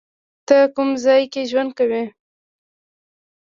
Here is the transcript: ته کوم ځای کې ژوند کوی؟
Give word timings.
ته 0.47 0.57
کوم 0.75 0.89
ځای 1.03 1.23
کې 1.31 1.41
ژوند 1.51 1.71
کوی؟ 1.77 2.03